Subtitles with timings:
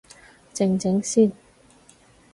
[0.55, 1.31] 靜靜先